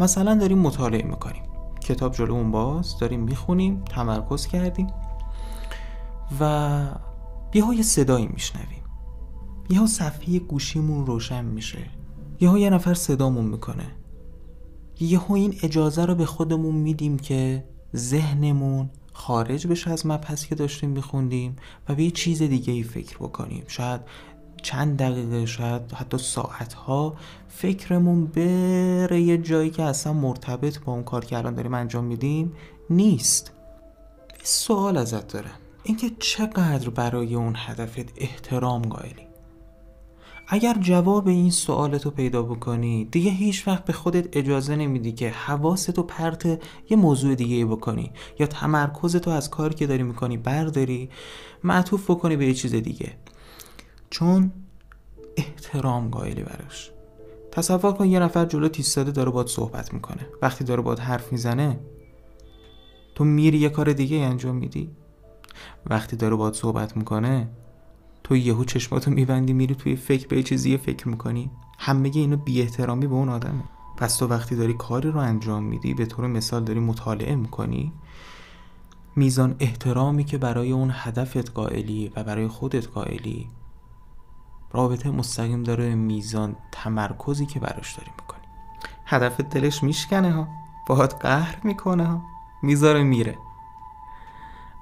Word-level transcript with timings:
مثلا 0.00 0.34
داریم 0.34 0.58
مطالعه 0.58 1.02
می‌کنیم. 1.02 1.42
کتاب 1.80 2.14
جلومون 2.14 2.50
باز 2.50 2.98
داریم 2.98 3.20
می‌خونیم 3.20 3.84
تمرکز 3.84 4.46
کردیم 4.46 4.86
و 6.40 6.80
یهو 7.54 7.74
یه 7.74 7.82
صدایی 7.82 8.26
میشنویم. 8.26 8.84
یهو 9.70 9.86
صفحه 9.86 10.38
گوشیمون 10.38 11.06
روشن 11.06 11.44
میشه. 11.44 11.86
یهو 12.40 12.58
یه 12.58 12.70
نفر 12.70 12.94
صدامون 12.94 13.44
می‌کنه. 13.44 13.86
یهو 15.00 15.32
این 15.32 15.54
اجازه 15.62 16.04
رو 16.04 16.14
به 16.14 16.26
خودمون 16.26 16.74
میدیم 16.74 17.18
که 17.18 17.64
ذهنمون 17.96 18.90
خارج 19.12 19.66
بشه 19.66 19.90
از 19.90 20.06
مبحثی 20.06 20.48
که 20.48 20.54
داشتیم 20.54 20.90
میخوندیم 20.90 21.56
و 21.88 21.94
به 21.94 22.02
یه 22.02 22.10
چیز 22.10 22.42
دیگه 22.42 22.72
ای 22.72 22.82
فکر 22.82 23.16
بکنیم. 23.16 23.64
شاید 23.66 24.00
چند 24.62 24.98
دقیقه 24.98 25.46
شاید 25.46 25.92
حتی 25.92 26.18
ساعت 26.18 26.72
ها 26.72 27.16
فکرمون 27.48 28.26
بره 28.26 29.20
یه 29.20 29.38
جایی 29.38 29.70
که 29.70 29.82
اصلا 29.82 30.12
مرتبط 30.12 30.78
با 30.78 30.92
اون 30.92 31.02
کار 31.02 31.24
که 31.24 31.38
الان 31.38 31.54
داریم 31.54 31.74
انجام 31.74 32.04
میدیم 32.04 32.52
نیست. 32.90 33.52
سوال 34.42 34.96
ازت 34.96 35.28
دارم. 35.28 35.50
اینکه 35.82 36.10
چقدر 36.18 36.90
برای 36.90 37.34
اون 37.34 37.54
هدفت 37.56 38.12
احترام 38.16 38.82
قائلی؟ 38.82 39.30
اگر 40.52 40.76
جواب 40.80 41.28
این 41.28 41.50
سوالتو 41.50 42.10
پیدا 42.10 42.42
بکنی 42.42 43.04
دیگه 43.04 43.30
هیچ 43.30 43.68
وقت 43.68 43.84
به 43.84 43.92
خودت 43.92 44.36
اجازه 44.36 44.76
نمیدی 44.76 45.12
که 45.12 45.30
حواستو 45.30 46.02
پرت 46.02 46.46
یه 46.90 46.96
موضوع 46.96 47.34
دیگه 47.34 47.66
بکنی 47.66 48.10
یا 48.38 48.46
تمرکزتو 48.46 49.30
از 49.30 49.50
کاری 49.50 49.74
که 49.74 49.86
داری 49.86 50.02
می‌کنی 50.02 50.36
برداری 50.36 51.10
معطوف 51.64 52.10
بکنی 52.10 52.36
به 52.36 52.46
یه 52.46 52.54
چیز 52.54 52.74
دیگه. 52.74 53.12
چون 54.10 54.52
احترام 55.36 56.08
قائلی 56.08 56.42
براش. 56.42 56.90
تصور 57.52 57.92
کن 57.92 58.06
یه 58.06 58.18
نفر 58.18 58.44
جلو 58.44 58.68
تیستاده 58.68 59.10
داره 59.10 59.30
باد 59.30 59.46
صحبت 59.46 59.94
می‌کنه. 59.94 60.26
وقتی 60.42 60.64
داره 60.64 60.82
باد 60.82 60.98
حرف 60.98 61.32
می‌زنه 61.32 61.80
تو 63.14 63.24
میری 63.24 63.58
یه 63.58 63.68
کار 63.68 63.92
دیگه 63.92 64.16
انجام 64.16 64.56
میدی. 64.56 64.90
وقتی 65.86 66.16
داره 66.16 66.36
باد 66.36 66.54
صحبت 66.54 66.96
می‌کنه 66.96 67.48
تو 68.24 68.36
یهو 68.36 68.64
چشماتو 68.64 69.10
میبندی 69.10 69.52
میری 69.52 69.74
توی 69.74 69.96
فکر 69.96 70.28
به 70.28 70.42
چیزی 70.42 70.76
فکر 70.76 71.08
می‌کنی. 71.08 71.50
همه 71.78 72.10
اینو 72.14 72.36
بی 72.36 72.60
احترامی 72.60 73.06
به 73.06 73.14
اون 73.14 73.28
آدمه. 73.28 73.64
پس 73.96 74.16
تو 74.16 74.26
وقتی 74.26 74.56
داری 74.56 74.74
کاری 74.74 75.10
رو 75.10 75.20
انجام 75.20 75.62
میدی 75.62 75.94
به 75.94 76.06
طور 76.06 76.26
مثال 76.26 76.64
داری 76.64 76.80
مطالعه 76.80 77.34
می‌کنی 77.34 77.92
میزان 79.16 79.56
احترامی 79.60 80.24
که 80.24 80.38
برای 80.38 80.72
اون 80.72 80.90
هدفت 80.94 81.50
قائلی 81.50 82.12
و 82.16 82.24
برای 82.24 82.48
خودت 82.48 82.88
قائلی 82.88 83.48
رابطه 84.72 85.10
مستقیم 85.10 85.62
داره 85.62 85.94
میزان 85.94 86.56
تمرکزی 86.72 87.46
که 87.46 87.60
براش 87.60 87.94
داری 87.94 88.10
می‌کنی. 88.20 88.40
هدفت 89.06 89.42
دلش 89.42 89.82
میشکنه 89.82 90.32
ها. 90.32 90.48
باهات 90.86 91.22
قهر 91.22 91.58
می‌کنه 91.64 92.04
ها. 92.04 92.22
می‌ذاره 92.62 93.02
میره. 93.02 93.38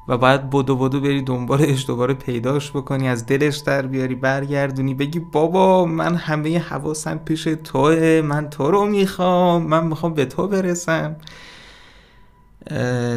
و 0.09 0.19
بعد 0.19 0.51
بدو 0.51 0.77
بدو 0.77 1.01
بری 1.01 1.23
دنبالش 1.23 1.87
دوباره 1.87 2.15
پیداش 2.15 2.71
بکنی 2.71 3.09
از 3.09 3.27
دلش 3.27 3.57
در 3.57 3.87
بیاری 3.87 4.15
برگردونی 4.15 4.95
بگی 4.95 5.19
بابا 5.19 5.85
من 5.85 6.15
همه 6.15 6.59
حواسم 6.59 7.19
پیش 7.19 7.45
توه 7.45 8.23
من 8.25 8.51
تو 8.51 8.71
رو 8.71 8.87
می‌خوام 8.87 9.63
من 9.63 9.87
می‌خوام 9.87 10.15
به 10.15 10.25
تو 10.25 10.49
برسم. 10.49 11.17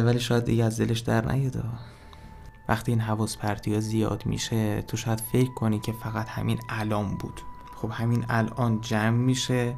ولی 0.04 0.20
شاید 0.20 0.44
دیگه 0.44 0.64
از 0.64 0.80
دلش 0.80 1.00
در 1.00 1.32
نیاد 1.32 1.64
وقتی 2.68 2.92
این 2.92 3.00
حواس 3.00 3.36
پرتی 3.36 3.74
ها 3.74 3.80
زیاد 3.80 4.26
میشه 4.26 4.82
تو 4.82 4.96
شاید 4.96 5.20
فکر 5.20 5.54
کنی 5.54 5.78
که 5.78 5.92
فقط 5.92 6.28
همین 6.28 6.60
الان 6.68 7.14
بود. 7.14 7.40
خب 7.76 7.90
همین 7.90 8.24
الان 8.28 8.80
جمع 8.80 9.10
میشه 9.10 9.76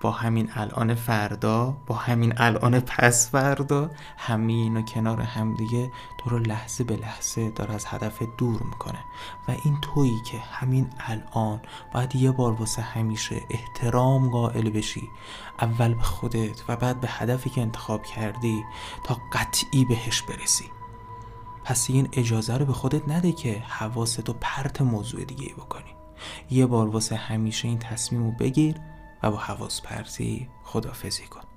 با 0.00 0.10
همین 0.10 0.50
الان 0.54 0.94
فردا 0.94 1.76
با 1.86 1.94
همین 1.94 2.34
الان 2.36 2.80
پس 2.80 3.30
فردا 3.30 3.90
همین 4.18 4.62
اینا 4.62 4.82
کنار 4.82 5.20
همدیگه 5.20 5.92
تو 6.18 6.30
رو 6.30 6.38
لحظه 6.38 6.84
به 6.84 6.96
لحظه 6.96 7.50
داره 7.50 7.74
از 7.74 7.86
هدف 7.86 8.22
دور 8.38 8.62
می‌کنه. 8.62 8.98
و 9.48 9.50
این 9.64 9.78
تویی 9.82 10.20
که 10.20 10.38
همین 10.38 10.90
الان 10.98 11.60
باید 11.94 12.16
یه 12.16 12.30
بار 12.30 12.52
واسه 12.52 12.82
همیشه 12.82 13.42
احترام 13.50 14.30
قائل 14.30 14.70
بشی. 14.70 15.10
اول 15.60 15.94
به 15.94 16.02
خودت 16.02 16.62
و 16.68 16.76
بعد 16.76 17.00
به 17.00 17.08
هدفی 17.10 17.50
که 17.50 17.60
انتخاب 17.60 18.02
کردی 18.02 18.64
تا 19.04 19.18
قطعی 19.32 19.84
بهش 19.84 20.22
برسی. 20.22 20.70
پس 21.64 21.90
این 21.90 22.08
اجازه 22.12 22.56
رو 22.56 22.66
به 22.66 22.72
خودت 22.72 23.08
نده 23.08 23.32
که 23.32 23.58
حواستو 23.58 24.32
پرت 24.32 24.82
موضوع 24.82 25.24
دیگه 25.24 25.54
بکنی. 25.54 25.94
یه 26.50 26.66
بار 26.66 26.88
واسه 26.88 27.16
همیشه 27.16 27.68
این 27.68 27.78
تصمیم 27.78 28.24
رو 28.24 28.30
بگیر 28.30 28.76
و 29.22 29.30
با 29.30 29.36
حواس 29.36 29.82
پرتی 29.82 30.48
خدافزی 30.62 31.24
کن. 31.24 31.53